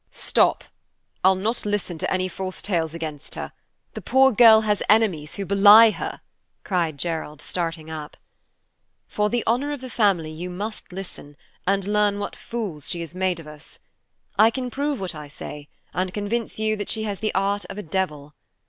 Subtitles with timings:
[0.09, 0.63] "Stop!
[1.23, 3.51] I'll not listen to any false tales against her.
[3.93, 6.21] The poor girl has enemies who belie her!"
[6.63, 8.17] cried Gerald, starting up.
[9.07, 11.37] "For the honor of the family, you must listen,
[11.67, 13.77] and learn what fools she has made of us.
[14.39, 17.77] I can prove what I say, and convince you that she has the art of
[17.77, 18.33] a devil.